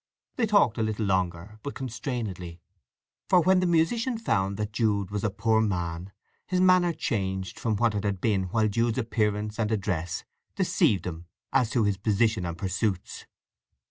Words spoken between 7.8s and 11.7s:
it had been while Jude's appearance and address deceived him as